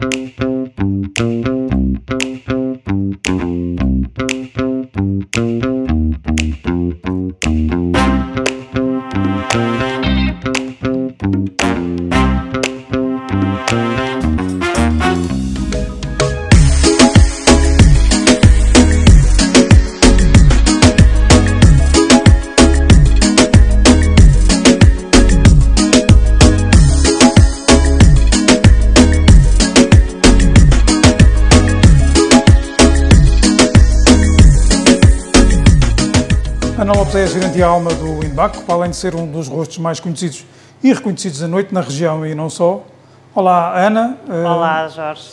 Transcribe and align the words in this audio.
Música 0.00 0.77
Ana 36.88 37.00
Lopes 37.00 37.14
é 37.16 37.24
a 37.24 37.26
gerente 37.26 37.58
e 37.58 37.62
alma 37.62 37.92
do 37.92 38.24
Inbaco, 38.24 38.62
para 38.62 38.74
além 38.76 38.88
de 38.88 38.96
ser 38.96 39.14
um 39.14 39.30
dos 39.30 39.46
rostos 39.46 39.76
mais 39.76 40.00
conhecidos 40.00 40.46
e 40.82 40.90
reconhecidos 40.90 41.40
da 41.40 41.46
noite 41.46 41.74
na 41.74 41.82
região 41.82 42.24
e 42.24 42.34
não 42.34 42.48
só. 42.48 42.82
Olá, 43.34 43.78
Ana. 43.78 44.18
Olá, 44.26 44.88
Jorge. 44.88 45.32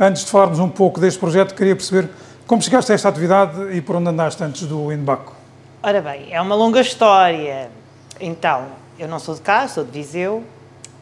Antes 0.00 0.24
de 0.24 0.30
falarmos 0.30 0.58
um 0.58 0.68
pouco 0.70 0.98
deste 0.98 1.20
projeto, 1.20 1.54
queria 1.54 1.76
perceber 1.76 2.08
como 2.46 2.62
chegaste 2.62 2.90
a 2.90 2.94
esta 2.94 3.10
atividade 3.10 3.76
e 3.76 3.82
por 3.82 3.96
onde 3.96 4.08
andaste 4.08 4.42
antes 4.42 4.62
do 4.62 4.90
Inbaco. 4.90 5.34
Ora 5.82 6.00
bem, 6.00 6.32
é 6.32 6.40
uma 6.40 6.54
longa 6.54 6.80
história. 6.80 7.68
Então, 8.18 8.68
eu 8.98 9.06
não 9.06 9.18
sou 9.18 9.34
de 9.34 9.42
cá, 9.42 9.68
sou 9.68 9.84
de 9.84 9.90
Viseu. 9.90 10.42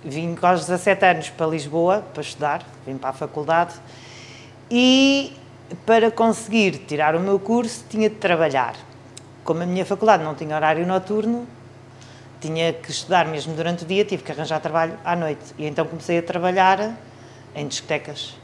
Vim 0.04 0.36
aos 0.42 0.66
17 0.66 1.04
anos 1.04 1.30
para 1.30 1.46
Lisboa 1.46 2.02
para 2.12 2.22
estudar, 2.22 2.66
vim 2.84 2.96
para 2.96 3.10
a 3.10 3.12
faculdade. 3.12 3.74
E 4.68 5.32
para 5.86 6.10
conseguir 6.10 6.72
tirar 6.88 7.14
o 7.14 7.20
meu 7.20 7.38
curso, 7.38 7.84
tinha 7.88 8.10
de 8.10 8.16
trabalhar 8.16 8.74
como 9.44 9.62
a 9.62 9.66
minha 9.66 9.84
faculdade 9.84 10.22
não 10.22 10.34
tinha 10.34 10.54
horário 10.54 10.86
noturno, 10.86 11.46
tinha 12.40 12.72
que 12.72 12.90
estudar 12.90 13.26
mesmo 13.26 13.54
durante 13.54 13.84
o 13.84 13.86
dia, 13.86 14.04
tive 14.04 14.22
que 14.22 14.32
arranjar 14.32 14.60
trabalho 14.60 14.98
à 15.04 15.14
noite. 15.14 15.54
E 15.56 15.66
então 15.66 15.86
comecei 15.86 16.18
a 16.18 16.22
trabalhar 16.22 16.96
em 17.54 17.66
discotecas. 17.68 18.34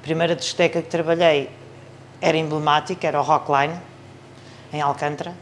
A 0.00 0.02
primeira 0.02 0.34
discoteca 0.34 0.82
que 0.82 0.88
trabalhei 0.88 1.50
era 2.20 2.36
emblemática, 2.36 3.06
era 3.06 3.20
o 3.20 3.22
Rockline, 3.22 3.74
em 4.72 4.80
Alcântara. 4.80 5.32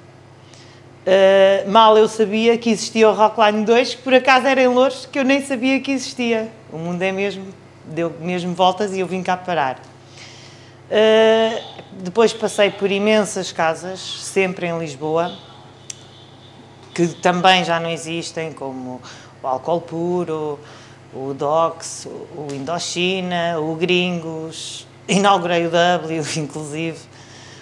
Uh, 1.07 1.71
mal 1.71 1.97
eu 1.97 2.09
sabia 2.09 2.59
que 2.59 2.69
existia 2.69 3.09
o 3.09 3.15
Rockline 3.15 3.65
2, 3.65 3.95
que 3.95 4.03
por 4.03 4.13
acaso 4.13 4.47
era 4.47 4.61
em 4.61 4.69
Louros, 4.69 5.07
que 5.07 5.19
eu 5.19 5.25
nem 5.25 5.41
sabia 5.41 5.81
que 5.81 5.93
existia. 5.93 6.51
O 6.73 6.79
mundo 6.79 7.01
é 7.01 7.13
mesmo, 7.13 7.47
deu 7.85 8.13
mesmo 8.21 8.55
voltas 8.55 8.93
e 8.93 9.01
eu 9.01 9.07
vim 9.07 9.23
cá 9.23 9.37
parar. 9.37 9.81
Uh, 10.91 11.83
depois 11.93 12.33
passei 12.33 12.71
por 12.71 12.91
imensas 12.91 13.51
casas, 13.51 13.99
sempre 13.99 14.67
em 14.67 14.79
Lisboa, 14.79 15.37
que 16.95 17.09
também 17.09 17.65
já 17.65 17.81
não 17.81 17.91
existem, 17.91 18.53
como 18.53 19.01
o 19.43 19.47
Álcool 19.47 19.81
Puro, 19.81 20.59
o 21.13 21.35
Docs, 21.35 22.07
o 22.07 22.53
Indochina, 22.53 23.59
o 23.59 23.75
Gringos, 23.75 24.87
inaugurei 25.09 25.67
o 25.67 25.71
W, 25.71 26.23
inclusive. 26.39 26.99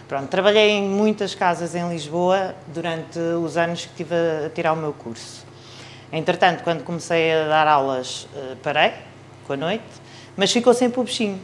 Pronto, 0.07 0.29
trabalhei 0.29 0.71
em 0.71 0.83
muitas 0.83 1.35
casas 1.35 1.75
em 1.75 1.89
Lisboa 1.89 2.55
durante 2.67 3.19
os 3.19 3.57
anos 3.57 3.87
que 3.87 3.91
estive 4.03 4.15
a 4.15 4.51
tirar 4.51 4.75
o 4.75 4.77
meu 4.77 4.93
curso. 4.93 5.47
Entretanto, 6.13 6.63
quando 6.63 6.85
comecei 6.85 7.33
a 7.33 7.49
dar 7.49 7.67
aulas, 7.67 8.29
eh, 8.37 8.55
parei 8.63 8.93
com 9.47 9.55
a 9.55 9.57
noite, 9.57 9.85
mas 10.37 10.53
ficou 10.53 10.75
sempre 10.75 11.01
o 11.01 11.05
bichinho 11.05 11.41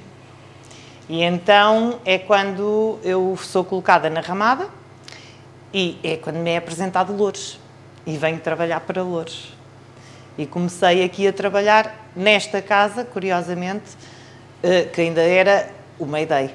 e 1.11 1.25
então 1.25 1.99
é 2.05 2.19
quando 2.19 3.01
eu 3.03 3.37
sou 3.37 3.65
colocada 3.65 4.09
na 4.09 4.21
ramada 4.21 4.69
e 5.75 5.99
é 6.05 6.17
quando 6.17 6.37
me 6.37 6.51
é 6.51 6.57
apresentado 6.57 7.13
Louros. 7.13 7.59
E 8.07 8.17
venho 8.17 8.39
trabalhar 8.39 8.79
para 8.79 9.03
Louros. 9.03 9.53
E 10.39 10.47
comecei 10.47 11.03
aqui 11.03 11.27
a 11.27 11.33
trabalhar 11.33 12.13
nesta 12.15 12.63
casa, 12.63 13.05
curiosamente, 13.05 13.91
eh, 14.63 14.85
que 14.85 15.01
ainda 15.01 15.21
era 15.21 15.69
o 15.99 16.07
Mayday. 16.07 16.55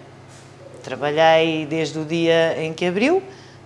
Trabalhei 0.81 1.65
desde 1.65 1.99
o 1.99 2.05
dia 2.05 2.55
em 2.57 2.73
que 2.73 2.85
abriu 2.85 3.21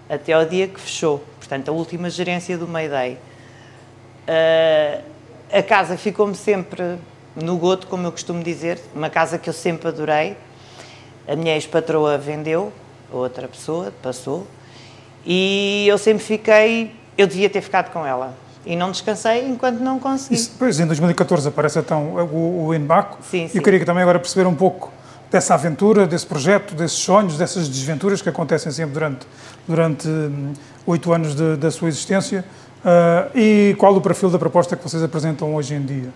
até 0.09 0.33
ao 0.33 0.43
dia 0.43 0.67
que 0.67 0.79
fechou. 0.79 1.23
Portanto, 1.37 1.69
a 1.69 1.71
última 1.71 2.09
gerência 2.09 2.57
do 2.57 2.67
Mayday. 2.67 3.19
Eh, 4.25 5.01
a 5.53 5.61
casa 5.61 5.95
ficou-me 5.95 6.33
sempre 6.33 6.97
no 7.35 7.57
goto, 7.57 7.85
como 7.85 8.07
eu 8.07 8.11
costumo 8.11 8.41
dizer, 8.41 8.79
uma 8.95 9.11
casa 9.11 9.37
que 9.37 9.47
eu 9.47 9.53
sempre 9.53 9.87
adorei, 9.87 10.35
a 11.29 11.35
minha 11.35 11.53
ex-patroa 11.53 12.17
vendeu, 12.17 12.73
outra 13.11 13.47
pessoa 13.47 13.93
passou, 14.01 14.47
e 15.25 15.85
eu 15.87 15.97
sempre 15.97 16.23
fiquei, 16.23 16.95
eu 17.17 17.27
devia 17.27 17.49
ter 17.49 17.61
ficado 17.61 17.91
com 17.91 18.05
ela. 18.05 18.33
E 18.65 18.75
não 18.75 18.91
descansei 18.91 19.47
enquanto 19.47 19.79
não 19.79 19.99
consegui. 19.99 20.35
Isso, 20.35 20.51
depois, 20.51 20.79
em 20.79 20.85
2014, 20.85 21.47
aparece 21.47 21.79
então 21.79 22.15
o, 22.15 22.67
o 22.67 22.73
Embaco. 22.73 23.19
Sim, 23.23 23.47
sim. 23.47 23.51
E 23.53 23.57
eu 23.57 23.63
queria 23.63 23.83
também 23.85 24.03
agora 24.03 24.19
perceber 24.19 24.47
um 24.47 24.55
pouco 24.55 24.91
dessa 25.31 25.53
aventura, 25.53 26.05
desse 26.05 26.25
projeto, 26.25 26.75
desses 26.75 26.97
sonhos, 26.97 27.37
dessas 27.37 27.69
desventuras 27.69 28.21
que 28.21 28.27
acontecem 28.27 28.71
sempre 28.71 28.93
durante 28.93 29.25
durante 29.69 30.07
hum, 30.07 30.53
oito 30.87 31.13
anos 31.13 31.35
de, 31.35 31.55
da 31.55 31.69
sua 31.69 31.87
existência. 31.87 32.43
Uh, 32.79 33.37
e 33.37 33.75
qual 33.77 33.95
o 33.95 34.01
perfil 34.01 34.29
da 34.29 34.39
proposta 34.39 34.75
que 34.75 34.83
vocês 34.83 35.03
apresentam 35.03 35.53
hoje 35.53 35.75
em 35.75 35.85
dia? 35.85 36.09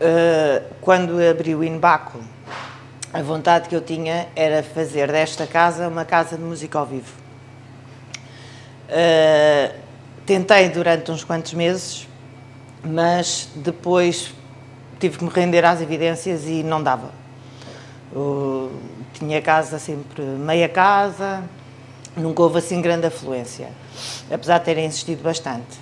Uh, 0.00 0.64
quando 0.80 1.18
abri 1.22 1.54
o 1.54 1.64
Inbaco, 1.64 2.18
a 3.12 3.22
vontade 3.22 3.68
que 3.68 3.74
eu 3.74 3.80
tinha 3.80 4.28
era 4.36 4.62
fazer 4.62 5.10
desta 5.10 5.46
casa 5.46 5.88
uma 5.88 6.04
casa 6.04 6.36
de 6.36 6.42
música 6.42 6.78
ao 6.78 6.86
vivo. 6.86 7.12
Uh, 8.88 9.74
tentei 10.24 10.68
durante 10.68 11.10
uns 11.10 11.24
quantos 11.24 11.52
meses, 11.54 12.06
mas 12.84 13.48
depois 13.56 14.32
tive 15.00 15.18
que 15.18 15.24
me 15.24 15.30
render 15.30 15.64
às 15.64 15.80
evidências 15.80 16.46
e 16.46 16.62
não 16.62 16.80
dava. 16.80 17.10
Uh, 18.12 18.70
tinha 19.14 19.42
casa 19.42 19.78
sempre 19.80 20.22
meia 20.22 20.68
casa, 20.68 21.42
nunca 22.16 22.42
houve 22.42 22.58
assim 22.58 22.80
grande 22.80 23.06
afluência, 23.06 23.70
apesar 24.30 24.58
de 24.58 24.64
terem 24.64 24.86
insistido 24.86 25.22
bastante. 25.22 25.78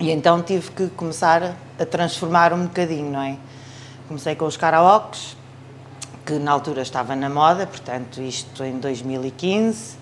E 0.00 0.10
então 0.10 0.42
tive 0.42 0.70
que 0.72 0.88
começar 0.88 1.54
a 1.78 1.84
transformar 1.84 2.52
um 2.52 2.64
bocadinho, 2.64 3.10
não 3.10 3.22
é? 3.22 3.36
Comecei 4.08 4.34
com 4.34 4.46
os 4.46 4.56
karaokes, 4.56 5.36
que 6.30 6.38
na 6.38 6.52
altura 6.52 6.82
estava 6.82 7.16
na 7.16 7.28
moda, 7.28 7.66
portanto, 7.66 8.22
isto 8.22 8.62
em 8.62 8.78
2015. 8.78 9.96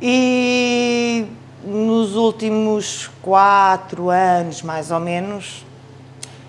E 0.00 1.26
nos 1.64 2.14
últimos 2.14 3.10
quatro 3.20 4.10
anos, 4.10 4.62
mais 4.62 4.92
ou 4.92 5.00
menos, 5.00 5.66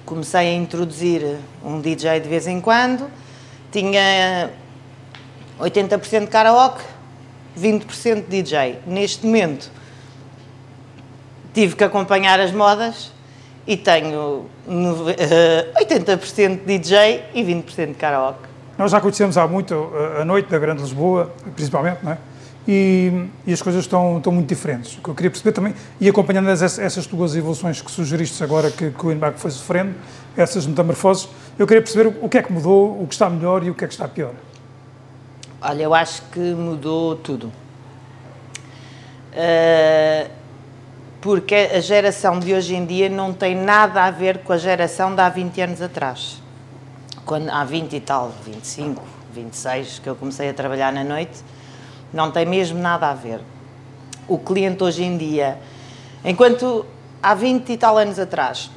comecei 0.06 0.50
a 0.50 0.54
introduzir 0.54 1.38
um 1.66 1.82
DJ 1.82 2.20
de 2.20 2.30
vez 2.30 2.46
em 2.46 2.62
quando. 2.62 3.10
Tinha 3.72 4.52
80% 5.60 6.22
de 6.22 6.28
karaoke, 6.28 6.84
20% 7.60 8.28
de 8.28 8.44
DJ. 8.44 8.82
Neste 8.86 9.26
momento, 9.26 9.72
tive 11.56 11.76
que 11.76 11.84
acompanhar 11.84 12.40
as 12.40 12.52
modas 12.52 13.12
e 13.66 13.76
tenho 13.76 14.46
80% 14.68 16.60
de 16.64 16.78
DJ 16.78 17.24
e 17.34 17.44
20% 17.44 17.88
de 17.88 17.94
karaoke. 17.96 18.49
Nós 18.80 18.92
já 18.92 19.02
conhecemos 19.02 19.38
há 19.38 19.46
muito 19.46 19.92
a 20.18 20.24
noite 20.24 20.50
da 20.50 20.58
Grande 20.58 20.82
Lisboa, 20.82 21.34
principalmente, 21.54 22.00
não 22.02 22.14
é? 22.14 22.18
E, 22.66 23.26
e, 23.46 23.52
as 23.52 23.62
coisas 23.62 23.84
estão, 23.84 24.20
estão 24.20 24.32
muito 24.32 24.48
diferentes. 24.48 24.98
O 24.98 25.02
que 25.02 25.10
eu 25.10 25.16
queria 25.16 25.30
perceber 25.30 25.52
também, 25.52 25.76
e 26.00 26.08
acompanhando 26.08 26.50
essas, 26.50 26.80
essas 26.80 27.06
tuas 27.06 27.36
evoluções 27.36 27.82
que 27.82 27.92
sugeriste 27.92 28.42
agora 28.42 28.72
que, 28.72 28.90
que 28.90 29.06
o 29.06 29.12
Inbac 29.12 29.38
foi 29.38 29.52
sofrendo, 29.52 29.96
essas 30.38 30.66
metamorfoses, 30.66 31.28
eu 31.58 31.68
queria 31.68 31.82
perceber 31.82 32.16
o 32.22 32.30
que 32.30 32.38
é 32.38 32.42
que 32.42 32.54
mudou, 32.54 33.04
o 33.04 33.06
que 33.06 33.16
está 33.16 33.30
melhor 33.30 33.66
e 33.66 33.70
o 33.70 33.76
que 33.76 33.84
é 33.84 33.88
que 33.88 33.94
está 33.94 34.08
pior. 34.08 34.32
Olha, 35.62 35.84
eu 35.84 35.94
acho 35.94 36.22
que 36.32 36.40
mudou 36.40 37.18
tudo. 37.18 37.52
Uh, 39.34 40.30
porque 41.20 41.70
a 41.76 41.82
geração 41.82 42.40
de 42.40 42.54
hoje 42.54 42.76
em 42.76 42.86
dia 42.86 43.10
não 43.10 43.34
tem 43.34 43.58
nada 43.58 44.06
a 44.06 44.12
ver 44.12 44.38
com 44.38 44.54
a 44.54 44.58
geração 44.58 45.14
de 45.14 45.20
há 45.20 45.28
20 45.28 45.60
anos 45.60 45.82
atrás 45.82 46.39
quando 47.30 47.48
há 47.50 47.64
20 47.64 47.96
e 47.96 48.00
tal, 48.00 48.32
25, 48.44 49.04
26, 49.36 50.00
que 50.00 50.10
eu 50.10 50.16
comecei 50.16 50.50
a 50.50 50.54
trabalhar 50.54 50.92
na 50.92 51.04
noite, 51.04 51.44
não 52.12 52.32
tem 52.32 52.44
mesmo 52.44 52.80
nada 52.80 53.08
a 53.08 53.14
ver. 53.14 53.40
O 54.28 54.40
cliente 54.40 54.84
hoje 54.84 55.04
em 55.04 55.16
dia, 55.16 55.60
enquanto 56.26 56.88
há 57.22 57.36
20 57.36 57.72
e 57.72 57.78
tal 57.78 58.00
anos 58.00 58.18
atrás, 58.18 58.72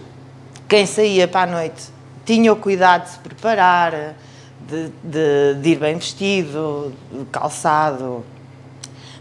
quem 0.69 0.85
saía 0.85 1.27
para 1.27 1.51
a 1.51 1.55
noite 1.55 1.85
tinha 2.27 2.53
o 2.53 2.57
cuidado 2.57 3.05
de 3.05 3.13
se 3.13 3.19
preparar, 3.21 4.17
de, 4.61 4.91
de, 5.03 5.55
de 5.59 5.71
ir 5.71 5.79
bem 5.79 5.95
vestido, 5.95 6.93
calçado, 7.33 8.23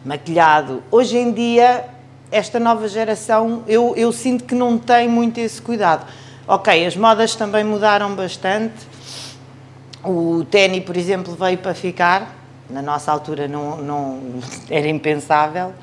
maquilhado. 0.03 0.83
Hoje 0.91 1.17
em 1.17 1.31
dia, 1.31 1.85
esta 2.29 2.59
nova 2.59 2.85
geração, 2.89 3.63
eu, 3.65 3.93
eu 3.95 4.11
sinto 4.11 4.43
que 4.43 4.53
não 4.53 4.77
tem 4.77 5.07
muito 5.07 5.39
esse 5.39 5.61
cuidado. 5.61 6.05
Ok, 6.47 6.85
as 6.85 6.95
modas 6.95 7.35
também 7.35 7.63
mudaram 7.63 8.15
bastante, 8.15 8.87
O 10.03 10.43
ténis, 10.49 10.83
por 10.83 10.97
exemplo, 10.97 11.35
veio 11.35 11.59
para 11.59 11.75
ficar. 11.75 12.35
Na 12.67 12.81
nossa 12.81 13.11
altura 13.11 13.47
não, 13.47 13.77
não 13.77 14.41
era 14.69 14.87
impensável. 14.87 15.73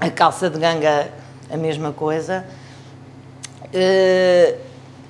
A 0.00 0.08
calça 0.08 0.48
de 0.48 0.58
ganga, 0.58 1.12
a 1.50 1.56
mesma 1.58 1.92
coisa. 1.92 2.46
Uh, 3.66 4.58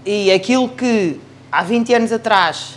e 0.05 0.33
aquilo 0.33 0.69
que 0.69 1.21
há 1.53 1.63
20 1.63 1.95
anos 1.95 2.13
atrás 2.13 2.77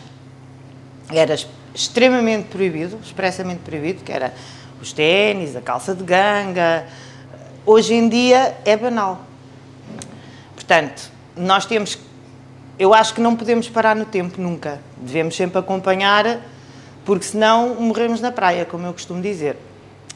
era 1.11 1.35
extremamente 1.73 2.49
proibido, 2.49 2.99
expressamente 3.03 3.61
proibido, 3.61 4.03
que 4.03 4.11
era 4.11 4.33
os 4.79 4.93
ténis, 4.93 5.55
a 5.55 5.61
calça 5.61 5.95
de 5.95 6.03
ganga, 6.03 6.85
hoje 7.65 7.95
em 7.95 8.07
dia 8.07 8.55
é 8.63 8.77
banal. 8.77 9.23
Portanto, 10.53 11.11
nós 11.39 11.65
temos, 11.65 11.97
eu 12.77 12.93
acho 12.93 13.13
que 13.13 13.21
não 13.21 13.35
podemos 13.35 13.69
parar 13.69 13.95
no 13.95 14.05
tempo 14.05 14.41
nunca, 14.41 14.79
devemos 14.97 15.35
sempre 15.35 15.57
acompanhar, 15.57 16.41
porque 17.05 17.25
senão 17.25 17.75
morremos 17.75 18.21
na 18.21 18.31
praia, 18.31 18.65
como 18.65 18.85
eu 18.85 18.93
costumo 18.93 19.21
dizer. 19.21 19.57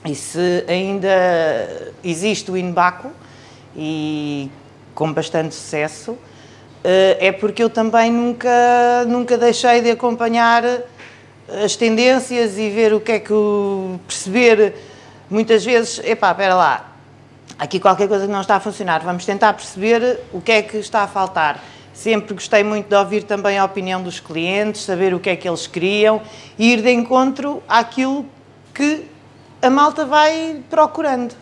E 0.06 0.14
se 0.14 0.66
ainda 0.68 1.94
existe 2.04 2.52
o 2.52 2.58
Inbaco, 2.58 3.10
e 3.76 4.52
com 4.94 5.12
bastante 5.12 5.56
sucesso, 5.56 6.18
eh, 6.84 7.18
é 7.28 7.32
porque 7.32 7.64
eu 7.64 7.70
também 7.70 8.12
nunca, 8.12 9.06
nunca 9.08 9.38
deixei 9.38 9.82
de 9.82 9.90
acompanhar 9.90 10.64
as 11.64 11.76
tendências 11.76 12.58
e 12.58 12.70
ver 12.70 12.94
o 12.94 13.00
que 13.00 13.14
é 13.14 13.20
que 13.20 13.34
perceber. 14.06 14.76
Muitas 15.30 15.66
vezes, 15.66 16.00
epá, 16.04 16.32
espera 16.32 16.54
lá, 16.54 16.93
aqui 17.58 17.80
qualquer 17.80 18.08
coisa 18.08 18.28
não 18.28 18.42
está 18.42 18.56
a 18.56 18.60
funcionar, 18.60 19.02
vamos 19.04 19.26
tentar 19.26 19.54
perceber 19.54 20.20
o 20.32 20.42
que 20.42 20.52
é 20.52 20.62
que 20.62 20.78
está 20.78 21.04
a 21.04 21.08
faltar. 21.08 21.64
Sempre 21.94 22.34
gostei 22.34 22.64
muito 22.64 22.90
de 22.90 22.96
ouvir 22.96 23.24
também 23.24 23.58
a 23.58 23.66
opinião 23.66 24.02
dos 24.02 24.20
clientes, 24.20 24.82
saber 24.82 25.14
o 25.14 25.20
que 25.20 25.30
é 25.30 25.36
que 25.36 25.48
eles 25.48 25.68
queriam 25.68 26.22
e 26.58 26.74
ir 26.74 26.82
de 26.82 26.92
encontro 26.92 27.62
àquilo 27.68 28.26
que 28.74 29.06
a 29.62 29.70
malta 29.70 30.04
vai 30.04 30.62
procurando. 30.70 31.36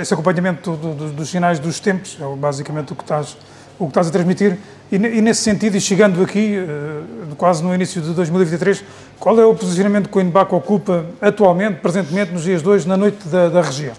Esse 0.00 0.12
acompanhamento 0.12 0.72
do, 0.76 0.94
do, 0.94 1.12
dos 1.12 1.28
sinais 1.30 1.58
dos 1.58 1.78
tempos 1.80 2.18
é 2.20 2.36
basicamente 2.36 2.92
o 2.92 2.96
que 2.96 3.02
estás, 3.02 3.36
o 3.78 3.84
que 3.84 3.90
estás 3.90 4.08
a 4.08 4.10
transmitir. 4.10 4.58
E, 4.90 4.96
e 4.96 5.22
nesse 5.22 5.42
sentido, 5.42 5.76
e 5.76 5.80
chegando 5.80 6.22
aqui, 6.22 6.58
uh, 6.58 7.36
quase 7.36 7.62
no 7.62 7.74
início 7.74 8.02
de 8.02 8.12
2023, 8.12 8.84
qual 9.18 9.38
é 9.38 9.46
o 9.46 9.54
posicionamento 9.54 10.08
que 10.08 10.18
o 10.18 10.20
INBAC 10.20 10.52
ocupa 10.54 11.06
atualmente, 11.20 11.80
presentemente, 11.80 12.32
nos 12.32 12.42
dias 12.42 12.62
de 12.62 12.68
hoje, 12.68 12.88
na 12.88 12.96
noite 12.96 13.28
da, 13.28 13.48
da 13.48 13.62
região? 13.62 13.94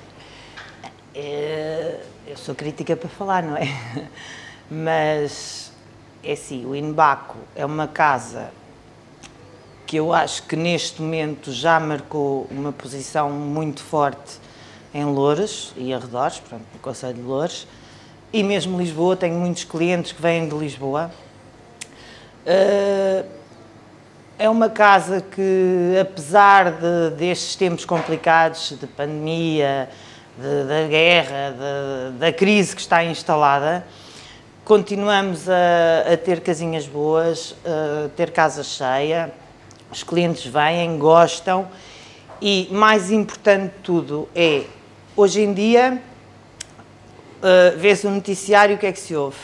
Sou 2.39 2.55
crítica 2.55 2.95
para 2.95 3.09
falar, 3.09 3.43
não 3.43 3.57
é? 3.57 3.67
Mas, 4.71 5.73
é 6.23 6.31
assim, 6.31 6.65
o 6.65 6.73
INBACO 6.73 7.37
é 7.53 7.65
uma 7.65 7.87
casa 7.87 8.51
que 9.85 9.97
eu 9.97 10.13
acho 10.13 10.43
que 10.43 10.55
neste 10.55 11.01
momento 11.01 11.51
já 11.51 11.79
marcou 11.79 12.47
uma 12.49 12.71
posição 12.71 13.29
muito 13.29 13.83
forte 13.83 14.39
em 14.93 15.03
Loures 15.03 15.73
e 15.75 15.93
arredores, 15.93 16.39
portanto, 16.39 16.65
no 16.73 16.79
Conselho 16.79 17.15
de 17.15 17.21
Loures, 17.21 17.67
e 18.31 18.41
mesmo 18.41 18.77
Lisboa, 18.77 19.17
tenho 19.17 19.35
muitos 19.35 19.65
clientes 19.65 20.11
que 20.13 20.21
vêm 20.21 20.47
de 20.47 20.55
Lisboa. 20.55 21.11
Uh, 22.45 23.27
é 24.37 24.49
uma 24.49 24.69
casa 24.69 25.21
que, 25.21 25.97
apesar 25.99 26.71
de, 26.71 27.15
destes 27.17 27.55
tempos 27.57 27.83
complicados, 27.83 28.75
de 28.79 28.87
pandemia, 28.87 29.89
de, 30.37 30.63
da 30.67 30.87
guerra, 30.87 31.51
de, 31.51 32.17
da 32.17 32.33
crise 32.33 32.75
que 32.75 32.81
está 32.81 33.03
instalada, 33.03 33.85
continuamos 34.63 35.49
a, 35.49 36.13
a 36.13 36.17
ter 36.17 36.41
casinhas 36.41 36.87
boas, 36.87 37.55
a 37.65 38.09
ter 38.09 38.31
casa 38.31 38.63
cheia, 38.63 39.31
os 39.91 40.03
clientes 40.03 40.45
vêm, 40.45 40.97
gostam 40.97 41.67
e, 42.41 42.67
mais 42.71 43.11
importante 43.11 43.73
de 43.73 43.79
tudo, 43.81 44.29
é 44.35 44.63
Hoje 45.21 45.41
em 45.41 45.53
dia, 45.53 46.01
uh, 47.41 47.77
vê-se 47.77 48.07
no 48.07 48.15
noticiário 48.15 48.77
o 48.77 48.79
que 48.79 48.85
é 48.85 48.91
que 48.93 48.99
se 49.01 49.13
ouve. 49.13 49.35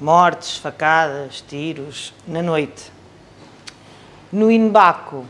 Mortes, 0.00 0.56
facadas, 0.56 1.44
tiros, 1.46 2.12
na 2.26 2.42
noite. 2.42 2.90
No 4.32 4.50
Inbaco, 4.50 5.24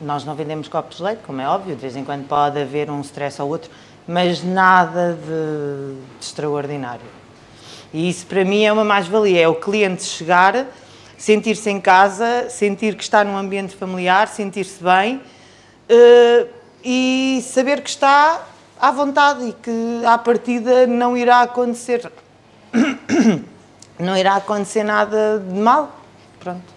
nós 0.00 0.24
não 0.24 0.34
vendemos 0.34 0.68
copos 0.68 0.98
de 0.98 1.02
leite, 1.02 1.20
como 1.26 1.40
é 1.40 1.48
óbvio, 1.48 1.74
de 1.74 1.80
vez 1.80 1.96
em 1.96 2.04
quando 2.04 2.26
pode 2.26 2.60
haver 2.60 2.90
um 2.90 3.00
stress 3.00 3.40
ou 3.40 3.48
outro, 3.48 3.70
mas 4.06 4.42
nada 4.42 5.14
de, 5.14 5.94
de 6.18 6.24
extraordinário. 6.24 7.06
E 7.92 8.08
isso 8.08 8.26
para 8.26 8.44
mim 8.44 8.64
é 8.64 8.72
uma 8.72 8.84
mais-valia, 8.84 9.40
é 9.40 9.48
o 9.48 9.54
cliente 9.54 10.04
chegar, 10.04 10.66
sentir-se 11.16 11.70
em 11.70 11.80
casa, 11.80 12.48
sentir 12.50 12.94
que 12.94 13.02
está 13.02 13.24
num 13.24 13.36
ambiente 13.36 13.74
familiar, 13.74 14.28
sentir-se 14.28 14.82
bem, 14.82 15.16
uh, 15.16 16.48
e 16.84 17.42
saber 17.42 17.80
que 17.80 17.88
está 17.88 18.42
à 18.78 18.90
vontade 18.90 19.48
e 19.48 19.52
que 19.52 20.04
à 20.04 20.18
partida 20.18 20.86
não 20.86 21.16
irá 21.16 21.40
acontecer 21.40 22.12
não 23.98 24.16
irá 24.16 24.36
acontecer 24.36 24.84
nada 24.84 25.38
de 25.38 25.58
mal. 25.58 25.98
Pronto. 26.38 26.74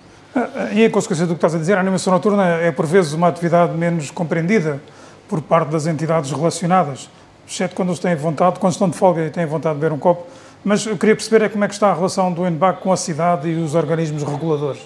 Ah, 0.56 0.70
e 0.72 0.84
em 0.84 0.90
consequência 0.90 1.26
do 1.26 1.34
que 1.34 1.38
estás 1.38 1.56
a 1.56 1.58
dizer, 1.58 1.78
a 1.78 1.80
animação 1.80 2.14
noturna 2.14 2.46
é 2.46 2.72
por 2.72 2.86
vezes 2.86 3.14
uma 3.14 3.28
atividade 3.28 3.78
menos 3.78 4.12
compreendida 4.12 4.82
por 5.28 5.42
parte 5.42 5.70
das 5.70 5.86
entidades 5.86 6.32
relacionadas, 6.32 7.10
exceto 7.48 7.76
quando 7.76 7.90
eles 7.90 8.00
têm 8.00 8.16
vontade, 8.16 8.60
quando 8.60 8.74
estão 8.74 8.90
de 8.90 8.98
folga 8.98 9.26
e 9.26 9.30
têm 9.30 9.46
vontade 9.46 9.76
de 9.76 9.82
beber 9.82 9.94
um 9.94 10.00
copo. 10.00 10.28
Mas 10.64 10.86
eu 10.86 10.98
queria 10.98 11.16
perceber 11.16 11.46
é 11.46 11.50
como 11.50 11.64
é 11.64 11.68
que 11.68 11.74
está 11.74 11.90
a 11.92 11.94
relação 11.94 12.34
do 12.34 12.46
ENBAC 12.46 12.82
com 12.82 12.92
a 12.92 12.98
cidade 12.98 13.48
e 13.48 13.56
os 13.56 13.76
organismos 13.76 14.24
reguladores. 14.24 14.82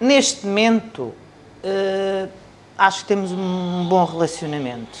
Neste 0.00 0.46
momento, 0.46 1.12
uh 1.64 2.44
acho 2.76 3.02
que 3.02 3.06
temos 3.06 3.32
um 3.32 3.86
bom 3.88 4.04
relacionamento. 4.04 4.98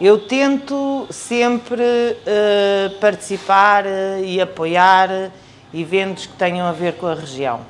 Eu 0.00 0.18
tento 0.18 1.06
sempre 1.10 1.82
uh, 1.82 2.98
participar 3.00 3.84
uh, 3.84 4.22
e 4.22 4.40
apoiar 4.40 5.32
eventos 5.74 6.26
que 6.26 6.34
tenham 6.34 6.66
a 6.66 6.72
ver 6.72 6.94
com 6.94 7.06
a 7.06 7.14
região. 7.14 7.60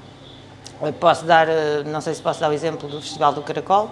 Eu 0.81 0.93
posso 0.93 1.25
dar, 1.25 1.49
uh, 1.49 1.85
não 1.87 2.01
sei 2.01 2.15
se 2.15 2.23
posso 2.23 2.41
dar 2.41 2.49
o 2.49 2.53
exemplo 2.53 2.89
do 2.89 3.01
Festival 3.01 3.33
do 3.33 3.43
Caracol, 3.43 3.91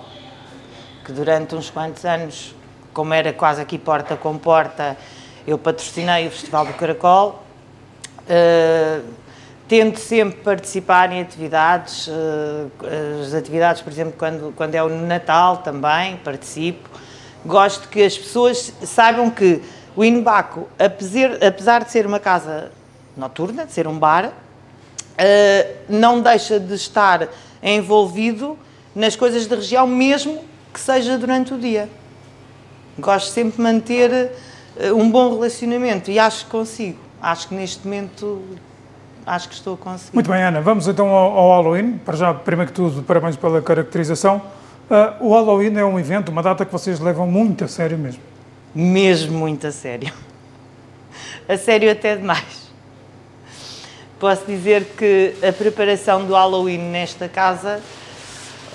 que 1.04 1.12
durante 1.12 1.54
uns 1.54 1.70
quantos 1.70 2.04
anos, 2.04 2.54
como 2.92 3.12
era 3.12 3.32
quase 3.32 3.60
aqui 3.60 3.78
porta 3.78 4.16
com 4.16 4.38
porta, 4.38 4.96
eu 5.46 5.58
patrocinei 5.58 6.26
o 6.26 6.30
Festival 6.30 6.66
do 6.66 6.72
Caracol. 6.74 7.42
Tento 9.68 9.98
sempre 9.98 10.40
participar 10.42 11.10
em 11.10 11.20
atividades, 11.20 12.08
eh, 12.08 13.20
as 13.20 13.34
atividades, 13.34 13.82
por 13.82 13.92
exemplo, 13.92 14.14
quando, 14.16 14.54
quando 14.54 14.76
é 14.76 14.82
o 14.82 14.88
Natal 14.88 15.56
também 15.56 16.16
participo. 16.18 16.88
Gosto 17.44 17.88
que 17.88 18.00
as 18.04 18.16
pessoas 18.16 18.72
saibam 18.84 19.28
que 19.28 19.60
o 19.96 20.04
Inbaco, 20.04 20.68
apesar, 20.78 21.44
apesar 21.44 21.82
de 21.82 21.90
ser 21.90 22.06
uma 22.06 22.20
casa 22.20 22.70
noturna, 23.16 23.66
de 23.66 23.72
ser 23.72 23.88
um 23.88 23.98
bar, 23.98 24.26
eh, 24.26 24.32
não 25.88 26.20
deixa 26.20 26.60
de 26.60 26.74
estar 26.74 27.28
envolvido 27.62 28.58
nas 28.94 29.16
coisas 29.16 29.46
da 29.46 29.56
região, 29.56 29.86
mesmo 29.86 30.42
que 30.72 30.80
seja 30.80 31.18
durante 31.18 31.52
o 31.52 31.58
dia. 31.58 31.88
Gosto 32.98 33.30
sempre 33.30 33.56
de 33.56 33.62
manter 33.62 34.32
eh, 34.78 34.92
um 34.92 35.10
bom 35.10 35.34
relacionamento 35.34 36.10
e 36.10 36.18
acho 36.18 36.46
que 36.46 36.50
consigo. 36.50 36.98
Acho 37.20 37.48
que 37.48 37.54
neste 37.54 37.84
momento 37.86 38.42
acho 39.26 39.48
que 39.48 39.54
estou 39.54 39.74
a 39.74 39.76
conseguir. 39.76 40.14
Muito 40.14 40.30
bem, 40.30 40.42
Ana. 40.42 40.60
Vamos 40.60 40.88
então 40.88 41.08
ao, 41.08 41.36
ao 41.36 41.50
Halloween. 41.50 41.98
Para 41.98 42.16
já, 42.16 42.32
primeiro 42.32 42.72
que 42.72 42.76
tudo, 42.76 43.02
parabéns 43.02 43.36
pela 43.36 43.60
caracterização. 43.60 44.40
Uh, 44.88 45.26
o 45.26 45.32
Halloween 45.32 45.76
é 45.76 45.84
um 45.84 45.98
evento, 45.98 46.30
uma 46.30 46.42
data 46.42 46.64
que 46.64 46.72
vocês 46.72 47.00
levam 47.00 47.26
muito 47.26 47.64
a 47.64 47.68
sério 47.68 47.98
mesmo. 47.98 48.22
Mesmo 48.74 49.38
muito 49.38 49.66
a 49.66 49.72
sério. 49.72 50.12
A 51.48 51.56
sério 51.56 51.92
até 51.92 52.16
demais. 52.16 52.65
Posso 54.18 54.46
dizer 54.46 54.94
que 54.96 55.34
a 55.46 55.52
preparação 55.52 56.24
do 56.24 56.32
Halloween 56.32 56.78
nesta 56.78 57.28
casa, 57.28 57.82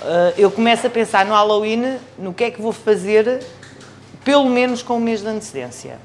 uh, 0.00 0.34
eu 0.38 0.48
começo 0.52 0.86
a 0.86 0.90
pensar 0.90 1.26
no 1.26 1.32
Halloween, 1.32 1.98
no 2.16 2.32
que 2.32 2.44
é 2.44 2.50
que 2.52 2.62
vou 2.62 2.70
fazer, 2.70 3.44
pelo 4.24 4.48
menos 4.48 4.82
com 4.82 4.98
um 4.98 5.00
mês 5.00 5.20
de 5.20 5.26
antecedência. 5.26 5.98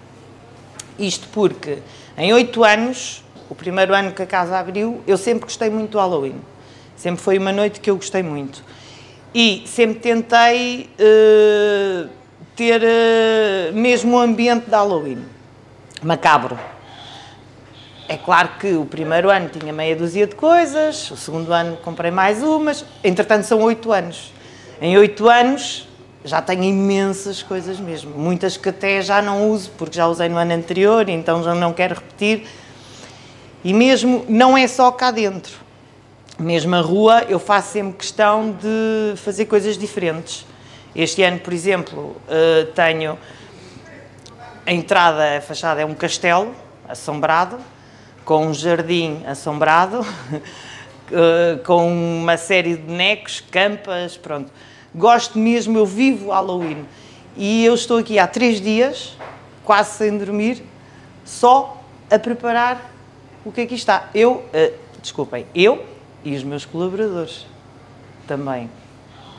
Isto 0.98 1.27
porque 1.32 1.77
em 2.17 2.34
oito 2.34 2.63
anos 2.63 3.24
o 3.48 3.53
primeiro 3.53 3.94
ano 3.94 4.12
que 4.12 4.24
a 4.24 4.25
casa 4.25 4.58
abriu, 4.58 5.03
eu 5.06 5.17
sempre 5.17 5.44
gostei 5.44 5.70
muito 5.70 5.91
do 5.91 6.00
Halloween. 6.00 6.41
Sempre 6.96 7.22
foi 7.22 7.38
uma 7.38 7.51
noite 7.51 7.79
que 7.79 7.91
eu 7.91 7.96
gostei 7.96 8.24
muito. 8.24 8.63
E 9.36 9.63
sempre 9.67 10.00
tentei 10.00 10.89
uh, 11.00 12.10
ter 12.56 12.82
uh, 12.82 13.74
mesmo 13.74 14.17
o 14.17 14.20
ambiente 14.20 14.65
de 14.65 14.72
Halloween. 14.72 15.24
Macabro. 16.01 16.58
É 18.10 18.16
claro 18.16 18.52
que 18.58 18.74
o 18.74 18.86
primeiro 18.86 19.30
ano 19.30 19.50
tinha 19.50 19.74
meia 19.74 19.94
dúzia 19.94 20.26
de 20.26 20.34
coisas, 20.34 21.12
o 21.12 21.18
segundo 21.18 21.52
ano 21.52 21.76
comprei 21.78 22.10
mais 22.10 22.42
umas, 22.42 22.86
entretanto 23.04 23.44
são 23.44 23.62
oito 23.64 23.92
anos. 23.92 24.32
Em 24.82 24.98
oito 24.98 25.28
anos 25.28 25.86
já 26.24 26.42
tenho 26.42 26.64
imensas 26.64 27.44
coisas 27.44 27.80
mesmo, 27.80 28.18
muitas 28.18 28.56
que 28.56 28.70
até 28.70 29.02
já 29.02 29.22
não 29.22 29.50
uso, 29.50 29.72
porque 29.78 29.98
já 29.98 30.08
usei 30.08 30.30
no 30.30 30.38
ano 30.38 30.54
anterior, 30.54 31.10
então 31.10 31.44
já 31.44 31.54
não 31.54 31.74
quero 31.74 31.96
repetir 31.96 32.48
e 33.62 33.74
mesmo 33.74 34.26
não 34.30 34.58
é 34.58 34.68
só 34.68 34.90
cá 34.90 35.12
dentro. 35.12 35.58
mesmo 36.40 36.76
a 36.76 36.82
rua, 36.82 37.26
eu 37.28 37.40
faço 37.40 37.74
sempre 37.74 37.98
questão 37.98 38.52
de 38.52 39.18
fazer 39.18 39.48
coisas 39.48 39.78
diferentes. 39.78 40.46
Este 40.96 41.24
ano, 41.24 41.40
por 41.40 41.52
exemplo, 41.52 42.16
uh, 42.30 42.66
tenho 42.74 43.18
a 44.66 44.72
entrada, 44.72 45.38
a 45.38 45.42
fachada 45.42 45.82
é 45.82 45.86
um 45.86 45.94
castelo 45.94 46.56
assombrado, 46.88 47.58
com 48.27 48.48
um 48.48 48.53
jardim 48.53 49.24
assombrado, 49.25 50.01
uh, 50.01 50.05
com 51.65 51.88
uma 51.88 52.36
série 52.36 52.75
de 52.75 52.81
bonecos, 52.81 53.39
campas, 53.39 54.17
pronto. 54.17 54.51
Gosto 54.93 55.39
mesmo, 55.39 55.77
eu 55.77 55.86
vivo 55.86 56.31
Halloween. 56.31 56.86
E 57.38 57.63
eu 57.63 57.74
estou 57.74 58.00
aqui 58.00 58.19
há 58.19 58.27
três 58.27 58.60
dias, 58.60 59.15
quase 59.63 59.91
sem 59.91 60.17
dormir, 60.17 60.62
só 61.24 61.81
a 62.12 62.19
preparar 62.19 62.91
o 63.46 63.51
que 63.51 63.62
aqui 63.62 63.75
está. 63.75 64.10
Eu, 64.13 64.43
uh, 64.53 64.74
desculpem, 65.01 65.46
eu 65.55 65.86
e 66.22 66.36
os 66.36 66.43
meus 66.43 66.65
colaboradores 66.65 67.48
também. 68.27 68.69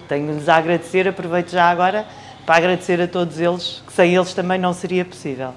Tenho-lhes 0.09 0.49
a 0.49 0.57
agradecer, 0.57 1.07
aproveito 1.07 1.51
já 1.51 1.69
agora 1.69 2.07
para 2.47 2.57
agradecer 2.57 2.99
a 3.03 3.07
todos 3.07 3.39
eles, 3.39 3.83
que 3.87 3.93
sem 3.93 4.17
eles 4.17 4.33
também 4.33 4.59
não 4.59 4.73
seria 4.73 5.05
possível. 5.05 5.53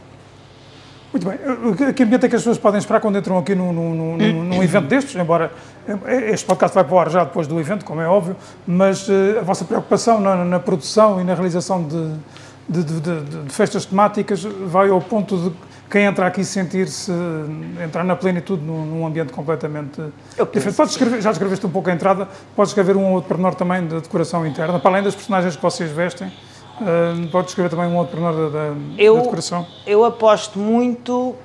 Muito 1.11 1.27
bem. 1.27 1.93
Que 1.93 2.03
ambiente 2.03 2.25
é 2.25 2.29
que 2.29 2.35
as 2.35 2.41
pessoas 2.41 2.57
podem 2.57 2.79
esperar 2.79 3.01
quando 3.01 3.17
entram 3.17 3.37
aqui 3.37 3.53
num, 3.53 3.73
num, 3.73 3.93
num, 3.93 4.43
num 4.45 4.63
evento 4.63 4.87
destes? 4.87 5.15
Embora 5.15 5.51
eh, 5.87 6.31
este 6.31 6.45
podcast 6.45 6.73
vai 6.73 6.83
para 6.85 6.95
o 6.95 6.99
ar 6.99 7.09
já 7.09 7.23
depois 7.25 7.47
do 7.47 7.59
evento, 7.59 7.83
como 7.83 7.99
é 7.99 8.07
óbvio, 8.07 8.35
mas 8.65 9.09
uh, 9.09 9.39
a 9.39 9.41
vossa 9.41 9.65
preocupação 9.65 10.21
na, 10.21 10.45
na, 10.45 10.59
produção 10.59 11.19
e 11.19 11.23
na 11.25 11.33
realização 11.33 11.83
de, 11.83 12.13
de, 12.69 12.83
de, 12.83 13.21
de, 13.21 13.53
festas 13.53 13.85
temáticas 13.85 14.43
vai 14.43 14.89
ao 14.89 15.01
ponto 15.01 15.37
de 15.37 15.51
quem 15.89 16.05
entra 16.05 16.25
aqui 16.25 16.45
sentir-se, 16.45 17.11
entrar 17.83 18.05
na 18.05 18.15
plenitude 18.15 18.63
num, 18.63 18.85
num 18.85 19.05
ambiente 19.05 19.33
completamente 19.33 20.01
diferente. 20.53 20.77
Podes 20.77 20.93
escrever, 20.93 21.21
já 21.21 21.31
escreveste 21.31 21.65
um 21.65 21.69
pouco 21.69 21.89
a 21.89 21.93
entrada, 21.93 22.29
podes 22.55 22.71
escrever 22.71 22.95
um 22.95 23.03
ou 23.03 23.11
outro 23.15 23.27
pormenor 23.27 23.55
também 23.55 23.85
de 23.85 23.99
decoração 23.99 24.47
interna, 24.47 24.79
para 24.79 24.91
além 24.91 25.03
das 25.03 25.13
personagens 25.13 25.57
que 25.57 25.61
vocês 25.61 25.91
vestem, 25.91 26.31
uh, 26.81 27.27
podes 27.29 27.51
escrever 27.51 27.69
também 27.69 27.87
um 27.87 27.97
outro 27.97 28.17
pormenor 28.17 28.51
da, 28.51 28.67
da, 28.69 28.75
eu, 28.97 29.15
da 29.15 29.21
decoração? 29.21 29.67
Eu 29.85 30.03
aposto 30.03 30.59
muito 30.59 31.13
uh, 31.19 31.37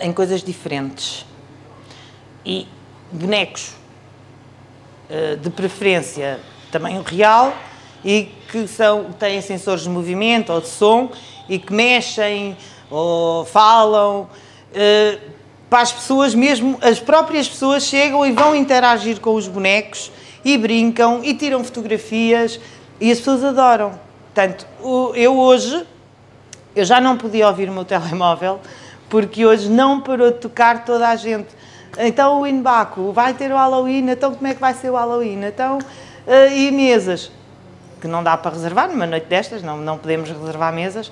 em 0.00 0.12
coisas 0.12 0.42
diferentes. 0.42 1.26
E 2.44 2.66
bonecos, 3.12 3.74
uh, 5.10 5.36
de 5.36 5.50
preferência 5.50 6.40
tamanho 6.70 7.02
real, 7.02 7.54
e 8.04 8.30
que 8.50 8.66
são, 8.66 9.12
têm 9.12 9.40
sensores 9.40 9.82
de 9.82 9.88
movimento 9.88 10.52
ou 10.52 10.60
de 10.60 10.68
som 10.68 11.10
e 11.48 11.58
que 11.58 11.72
mexem 11.72 12.56
ou 12.90 13.44
falam. 13.44 14.28
Uh, 14.72 15.38
para 15.68 15.82
as 15.82 15.92
pessoas 15.92 16.34
mesmo, 16.34 16.78
as 16.80 16.98
próprias 16.98 17.46
pessoas 17.46 17.82
chegam 17.82 18.24
e 18.24 18.32
vão 18.32 18.54
interagir 18.54 19.20
com 19.20 19.34
os 19.34 19.46
bonecos 19.46 20.10
e 20.42 20.56
brincam 20.56 21.20
e 21.22 21.34
tiram 21.34 21.62
fotografias 21.62 22.58
e 23.00 23.10
as 23.10 23.18
pessoas 23.18 23.44
adoram. 23.44 23.92
Portanto, 24.34 24.66
eu 25.14 25.38
hoje, 25.38 25.86
eu 26.74 26.84
já 26.84 27.00
não 27.00 27.16
podia 27.16 27.48
ouvir 27.48 27.68
o 27.68 27.72
meu 27.72 27.84
telemóvel 27.86 28.60
porque 29.08 29.44
hoje 29.46 29.68
não 29.68 30.00
parou 30.00 30.30
de 30.30 30.38
tocar 30.38 30.84
toda 30.84 31.08
a 31.08 31.16
gente. 31.16 31.48
Então 31.98 32.40
o 32.40 32.46
Inbaco 32.46 33.12
vai 33.12 33.34
ter 33.34 33.50
o 33.50 33.56
Halloween, 33.56 34.10
então 34.10 34.34
como 34.34 34.46
é 34.46 34.54
que 34.54 34.60
vai 34.60 34.74
ser 34.74 34.90
o 34.90 34.94
Halloween? 34.94 35.44
Então, 35.44 35.78
uh, 35.78 36.52
e 36.54 36.70
mesas, 36.70 37.32
que 38.00 38.06
não 38.06 38.22
dá 38.22 38.36
para 38.36 38.52
reservar 38.52 38.88
numa 38.88 39.06
noite 39.06 39.26
destas, 39.26 39.62
não, 39.62 39.78
não 39.78 39.98
podemos 39.98 40.30
reservar 40.30 40.72
mesas. 40.72 41.10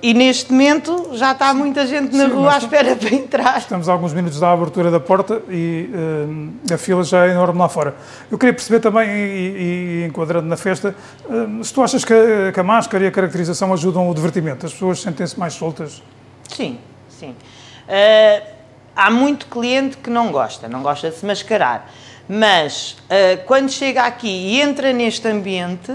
E 0.00 0.14
neste 0.14 0.52
momento 0.52 1.10
já 1.14 1.32
está 1.32 1.52
muita 1.52 1.84
gente 1.84 2.14
na 2.14 2.26
Sim, 2.26 2.32
rua 2.32 2.54
à 2.54 2.58
espera 2.58 2.94
para 2.94 3.12
entrar. 3.12 3.58
Estamos 3.58 3.88
a 3.88 3.92
alguns 3.92 4.12
minutos 4.12 4.38
da 4.38 4.52
abertura 4.52 4.92
da 4.92 5.00
porta 5.00 5.42
e 5.48 5.90
uh, 5.92 6.74
a 6.74 6.78
fila 6.78 7.02
já 7.02 7.26
é 7.26 7.30
enorme 7.30 7.58
lá 7.58 7.68
fora. 7.68 7.96
Eu 8.30 8.38
queria 8.38 8.54
perceber 8.54 8.78
também, 8.78 9.08
e, 9.10 10.02
e 10.02 10.06
enquadrando 10.06 10.46
na 10.46 10.56
festa, 10.56 10.94
uh, 11.24 11.64
se 11.64 11.74
tu 11.74 11.82
achas 11.82 12.04
que 12.04 12.12
a, 12.12 12.52
que 12.52 12.60
a, 12.60 12.62
máscara 12.62 13.04
e 13.04 13.06
a 13.08 13.10
caracterização 13.10 13.72
ajudam 13.72 14.08
o 14.08 14.14
divertimento? 14.14 14.66
As 14.66 14.72
pessoas 14.72 15.00
sentem-se 15.00 15.38
mais 15.38 15.54
soltas? 15.54 16.00
Sim, 16.48 16.78
sim. 17.08 17.30
Uh, 17.30 18.46
há 18.94 19.10
muito 19.10 19.46
cliente 19.46 19.96
que 19.96 20.10
não 20.10 20.30
gosta, 20.30 20.68
não 20.68 20.80
gosta 20.80 21.10
de 21.10 21.16
se 21.16 21.26
mascarar. 21.26 21.90
Mas 22.28 22.98
quando 23.46 23.70
chega 23.70 24.02
aqui 24.02 24.28
e 24.28 24.60
entra 24.60 24.92
neste 24.92 25.26
ambiente 25.26 25.94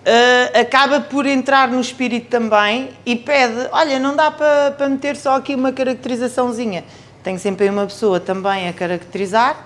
uh, 0.00 0.60
acaba 0.60 1.00
por 1.00 1.26
entrar 1.26 1.68
no 1.68 1.80
espírito 1.80 2.28
também 2.28 2.90
e 3.04 3.16
pede: 3.16 3.68
olha, 3.72 3.98
não 3.98 4.16
dá 4.16 4.30
para, 4.30 4.72
para 4.72 4.88
meter 4.88 5.16
só 5.16 5.36
aqui 5.36 5.54
uma 5.54 5.72
caracterizaçãozinha. 5.72 6.84
Tenho 7.22 7.38
sempre 7.38 7.68
uma 7.68 7.86
pessoa 7.86 8.18
também 8.18 8.68
a 8.68 8.72
caracterizar, 8.72 9.64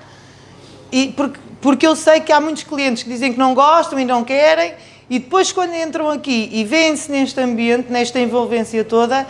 e 0.90 1.08
porque, 1.16 1.38
porque 1.60 1.86
eu 1.86 1.94
sei 1.94 2.20
que 2.20 2.32
há 2.32 2.40
muitos 2.40 2.64
clientes 2.64 3.02
que 3.02 3.08
dizem 3.08 3.32
que 3.32 3.38
não 3.38 3.54
gostam 3.54 3.98
e 3.98 4.04
não 4.04 4.24
querem, 4.24 4.74
e 5.08 5.18
depois, 5.18 5.52
quando 5.52 5.74
entram 5.74 6.10
aqui 6.10 6.48
e 6.52 6.64
veem-se 6.64 7.10
neste 7.10 7.38
ambiente, 7.40 7.92
nesta 7.92 8.18
envolvência 8.18 8.82
toda, 8.84 9.26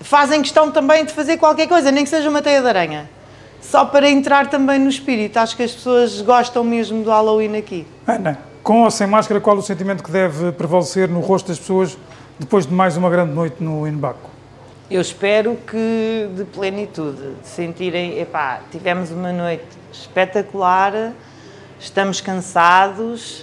fazem 0.00 0.42
questão 0.42 0.70
também 0.70 1.04
de 1.04 1.12
fazer 1.12 1.38
qualquer 1.38 1.66
coisa, 1.66 1.90
nem 1.90 2.04
que 2.04 2.10
seja 2.10 2.28
uma 2.28 2.42
teia 2.42 2.60
de 2.60 2.68
aranha. 2.68 3.10
Só 3.60 3.84
para 3.84 4.08
entrar 4.08 4.48
também 4.48 4.78
no 4.78 4.88
espírito. 4.88 5.38
Acho 5.38 5.56
que 5.56 5.62
as 5.62 5.72
pessoas 5.72 6.20
gostam 6.20 6.62
mesmo 6.62 7.02
do 7.02 7.10
Halloween 7.10 7.56
aqui. 7.56 7.86
Ana, 8.06 8.38
com 8.66 8.82
ou 8.82 8.90
sem 8.90 9.06
máscara, 9.06 9.40
qual 9.40 9.56
o 9.56 9.62
sentimento 9.62 10.02
que 10.02 10.10
deve 10.10 10.50
prevalecer 10.50 11.08
no 11.08 11.20
rosto 11.20 11.46
das 11.46 11.56
pessoas 11.56 11.96
depois 12.36 12.66
de 12.66 12.74
mais 12.74 12.96
uma 12.96 13.08
grande 13.08 13.32
noite 13.32 13.62
no 13.62 13.86
Inbaco? 13.86 14.28
Eu 14.90 15.00
espero 15.00 15.56
que 15.64 16.28
de 16.34 16.44
plenitude, 16.46 17.34
de 17.40 17.46
sentirem, 17.48 18.18
epá, 18.18 18.60
tivemos 18.72 19.12
uma 19.12 19.32
noite 19.32 19.62
espetacular, 19.92 21.12
estamos 21.78 22.20
cansados, 22.20 23.42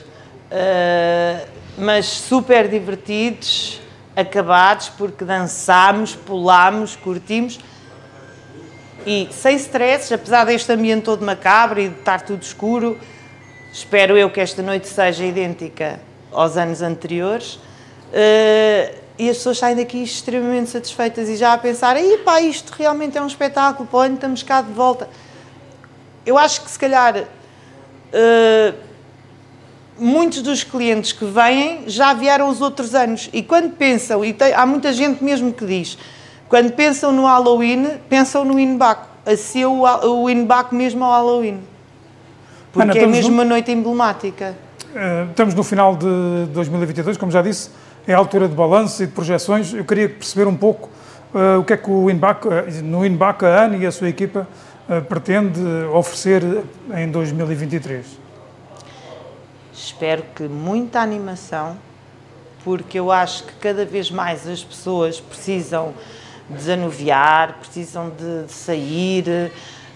uh, 0.52 1.48
mas 1.78 2.06
super 2.06 2.68
divertidos, 2.68 3.80
acabados 4.18 4.90
porque 4.90 5.24
dançámos, 5.24 6.14
pulámos, 6.14 6.98
curtimos 6.98 7.62
e 9.08 9.30
sem 9.32 9.56
stress, 9.56 10.14
apesar 10.14 10.44
deste 10.44 10.70
ambiente 10.74 11.04
todo 11.04 11.26
macabro 11.26 11.80
e 11.80 11.88
de 11.88 11.98
estar 11.98 12.20
tudo 12.24 12.42
escuro, 12.42 12.98
Espero 13.74 14.16
eu 14.16 14.30
que 14.30 14.40
esta 14.40 14.62
noite 14.62 14.88
seja 14.88 15.26
idêntica 15.26 16.00
aos 16.32 16.58
anos 16.58 16.84
anteriores. 16.84 17.56
Uh, 17.56 18.94
e 19.18 19.28
as 19.28 19.38
pessoas 19.38 19.58
saem 19.58 19.76
daqui 19.76 20.04
extremamente 20.04 20.70
satisfeitas 20.70 21.28
e 21.28 21.36
já 21.36 21.54
a 21.54 21.58
pensar, 21.58 21.96
aí 21.96 22.20
pá, 22.24 22.40
isto 22.40 22.72
realmente 22.78 23.18
é 23.18 23.22
um 23.22 23.26
espetáculo, 23.26 23.90
pô, 23.90 24.06
estamos 24.06 24.44
cá 24.44 24.62
de 24.62 24.72
volta. 24.72 25.10
Eu 26.24 26.38
acho 26.38 26.62
que 26.62 26.70
se 26.70 26.78
calhar 26.78 27.18
uh, 27.18 28.76
muitos 29.98 30.44
dos 30.44 30.64
clientes 30.64 31.12
que 31.12 31.26
vêm 31.26 31.86
já 31.88 32.14
vieram 32.14 32.50
os 32.50 32.62
outros 32.62 32.94
anos 32.94 33.28
e 33.34 33.42
quando 33.42 33.72
pensam, 33.76 34.24
e 34.24 34.34
tem, 34.34 34.54
há 34.54 34.68
muita 34.68 34.94
gente 34.94 35.24
mesmo 35.24 35.52
que 35.52 35.66
diz, 35.66 35.98
quando 36.48 36.74
pensam 36.74 37.12
no 37.12 37.26
Halloween, 37.26 37.98
pensam 38.08 38.46
no 38.46 38.60
Inbaco, 38.60 39.08
assim 39.26 39.66
o, 39.66 39.82
o 39.82 40.30
Inbaco 40.30 40.76
mesmo 40.76 41.04
ao 41.04 41.12
Halloween. 41.12 41.73
Porque 42.74 42.98
Ana, 42.98 43.00
é 43.00 43.06
mesmo 43.06 43.30
no... 43.30 43.36
uma 43.36 43.46
noite 43.46 43.72
emblemática. 43.72 44.56
Uh, 44.94 45.30
estamos 45.30 45.54
no 45.54 45.64
final 45.64 45.96
de 45.96 46.48
2022, 46.52 47.18
como 47.18 47.32
já 47.32 47.42
disse, 47.44 47.70
é 48.08 48.16
a 48.16 48.18
altura 48.18 48.48
de 48.48 48.56
balanço 48.56 49.04
e 49.04 49.06
de 49.06 49.12
projeções. 49.12 49.74
Eu 49.74 49.86
queria 49.86 50.10
perceber 50.10 50.48
um 50.48 50.58
pouco 50.58 50.90
uh, 51.34 51.60
o 51.60 51.64
que 51.64 51.74
é 51.74 51.78
que 51.78 51.90
o 51.90 52.10
Inbac, 52.10 52.48
uh, 52.48 52.52
no 52.84 53.06
Inbac 53.06 53.46
a 53.46 53.66
Ana 53.66 53.78
e 53.78 53.86
a 53.86 53.92
sua 53.92 54.10
equipa 54.10 54.48
pretende 55.08 55.62
oferecer 55.94 56.44
em 56.94 57.10
2023. 57.10 58.06
Espero 59.74 60.24
que 60.36 60.44
muita 60.44 61.00
animação, 61.00 61.78
porque 62.66 63.00
eu 63.00 63.10
acho 63.10 63.46
que 63.46 63.54
cada 63.54 63.86
vez 63.86 64.12
mais 64.12 64.46
as 64.46 64.62
pessoas 64.62 65.22
precisam 65.22 65.94
desanuviar, 66.50 67.60
precisam 67.60 68.10
de, 68.10 68.46
de 68.46 68.54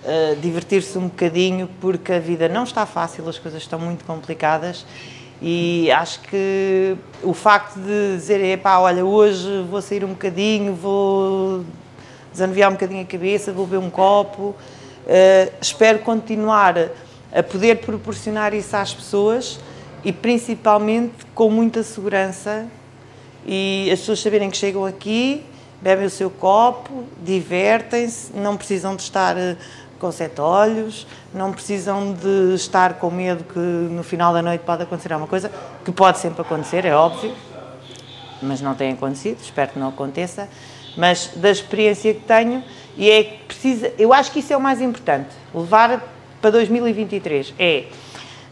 sair, 0.08 0.36
divertir-se 0.38 0.98
um 0.98 1.10
bocadinho, 1.10 1.70
porque 1.82 2.14
a 2.14 2.20
vida 2.20 2.48
não 2.48 2.64
está 2.64 2.86
fácil, 2.86 3.28
as 3.28 3.38
coisas 3.38 3.62
estão 3.62 3.78
muito 3.78 4.06
complicadas 4.06 4.86
e 5.42 5.92
acho 5.92 6.22
que 6.22 6.96
o 7.22 7.34
facto 7.34 7.78
de 7.80 8.16
dizer, 8.16 8.42
epá, 8.44 8.80
olha, 8.80 9.06
hoje 9.06 9.64
vou 9.70 9.82
sair 9.82 10.04
um 10.04 10.10
bocadinho, 10.10 10.74
vou 10.74 11.64
desanuviar 12.32 12.70
um 12.70 12.74
bocadinho 12.74 13.02
a 13.02 13.06
cabeça, 13.06 13.52
vou 13.52 13.66
beber 13.68 13.84
um 13.84 13.90
copo, 13.90 14.56
uh, 15.06 15.54
espero 15.62 16.00
continuar 16.00 16.90
a 17.32 17.44
poder 17.44 17.80
proporcionar 17.80 18.54
isso 18.54 18.76
às 18.76 18.94
pessoas 18.94 19.60
e 20.04 20.12
principalmente 20.12 21.26
com 21.36 21.50
muita 21.50 21.84
segurança 21.84 22.66
e 23.46 23.90
as 23.92 24.00
pessoas 24.00 24.20
saberem 24.20 24.50
que 24.50 24.58
chegam 24.58 24.86
aqui, 24.86 25.44
bebem 25.82 26.06
o 26.06 26.10
seu 26.10 26.30
copo, 26.30 27.04
divertem-se, 27.24 28.34
não 28.34 28.58
precisam 28.58 28.96
de 28.96 29.04
estar 29.04 29.36
com 29.98 30.12
sete 30.12 30.40
olhos, 30.40 31.08
não 31.34 31.52
precisam 31.52 32.14
de 32.14 32.56
estar 32.56 32.96
com 32.96 33.10
medo 33.10 33.44
que 33.44 33.60
no 33.60 34.04
final 34.04 34.34
da 34.34 34.42
noite 34.42 34.62
pode 34.66 34.84
acontecer 34.84 35.12
alguma 35.14 35.28
coisa, 35.28 35.52
que 35.84 35.92
pode 35.92 36.20
sempre 36.20 36.42
acontecer, 36.42 36.86
é 36.86 36.96
óbvio, 36.96 37.34
mas 38.42 38.62
não 38.62 38.76
tem 38.76 38.94
acontecido, 38.94 39.40
espero 39.42 39.72
que 39.72 39.80
não 39.80 39.90
aconteça, 39.90 40.48
mas 40.96 41.32
da 41.36 41.50
experiência 41.50 42.14
que 42.14 42.22
tenho, 42.22 42.64
e 42.96 43.10
é 43.10 43.24
precisa, 43.48 43.92
eu 43.98 44.14
acho 44.14 44.32
que 44.32 44.40
isso 44.40 44.54
é 44.54 44.58
o 44.58 44.62
mais 44.62 44.82
importante, 44.82 45.30
levar 45.54 46.02
para 46.42 46.52
2023 46.52 47.54
é 47.58 47.86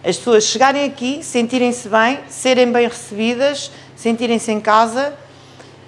as 0.04 0.18
pessoas 0.18 0.44
chegarem 0.44 0.84
aqui, 0.86 1.24
sentirem-se 1.24 1.90
bem, 1.90 2.20
serem 2.30 2.72
bem 2.72 2.88
recebidas, 2.88 3.72
sentirem-se 3.96 4.52
em 4.52 4.60
casa 4.60 5.16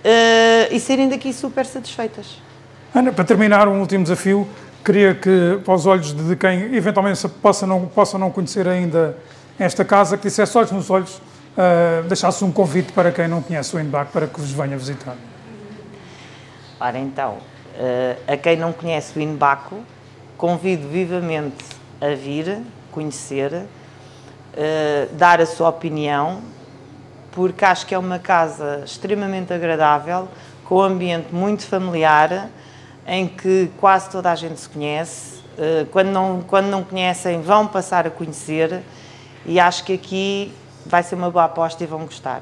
uh, 0.04 0.74
e 0.74 0.80
serem 0.80 1.08
daqui 1.08 1.32
super 1.32 1.68
satisfeitas. 1.68 2.42
Ana, 2.96 3.12
para 3.12 3.24
terminar, 3.24 3.68
um 3.68 3.80
último 3.80 4.02
desafio. 4.02 4.48
Queria 4.88 5.14
que, 5.14 5.60
para 5.66 5.74
os 5.74 5.86
olhos 5.86 6.14
de 6.14 6.34
quem 6.38 6.74
eventualmente 6.74 7.28
possa 7.28 7.68
não, 7.68 7.88
possa 7.88 8.18
não 8.18 8.32
conhecer 8.32 8.66
ainda 8.70 9.18
esta 9.60 9.84
casa, 9.84 10.16
que 10.16 10.24
dissesse 10.24 10.58
olhos 10.58 10.72
nos 10.72 10.90
olhos, 10.90 11.18
uh, 11.18 12.08
deixasse 12.08 12.42
um 12.46 12.54
convite 12.54 12.94
para 12.94 13.12
quem 13.12 13.28
não 13.28 13.42
conhece 13.42 13.76
o 13.76 13.82
Inbac 13.82 14.14
para 14.14 14.28
que 14.28 14.40
vos 14.40 14.50
venha 14.50 14.78
visitar. 14.78 15.18
Ora, 16.80 16.98
então, 16.98 17.34
uh, 17.34 18.32
a 18.32 18.38
quem 18.38 18.56
não 18.56 18.72
conhece 18.72 19.20
o 19.20 19.22
Inbaco, 19.22 19.84
convido 20.38 20.88
vivamente 20.88 21.66
a 22.00 22.16
vir, 22.16 22.60
conhecer, 22.90 23.52
uh, 23.54 23.68
dar 25.16 25.42
a 25.42 25.46
sua 25.46 25.68
opinião, 25.68 26.40
porque 27.34 27.66
acho 27.66 27.86
que 27.86 27.94
é 27.94 28.00
uma 28.00 28.20
casa 28.20 28.84
extremamente 28.86 29.52
agradável, 29.52 30.30
com 30.64 30.76
um 30.76 30.82
ambiente 30.82 31.36
muito 31.36 31.68
familiar, 31.68 32.50
em 33.08 33.28
que 33.28 33.72
quase 33.80 34.10
toda 34.10 34.32
a 34.32 34.36
gente 34.36 34.60
se 34.60 34.68
conhece. 34.68 35.38
Uh, 35.58 35.86
quando, 35.88 36.10
não, 36.10 36.42
quando 36.42 36.66
não 36.66 36.84
conhecem, 36.84 37.42
vão 37.42 37.66
passar 37.66 38.06
a 38.06 38.12
conhecer, 38.12 38.84
e 39.46 39.60
acho 39.60 39.86
que 39.86 39.94
aqui 39.94 40.54
vai 40.86 41.02
ser 41.02 41.16
uma 41.16 41.32
boa 41.32 41.46
aposta 41.46 41.84
e 41.84 41.88
vão 41.88 42.02
gostar. 42.02 42.42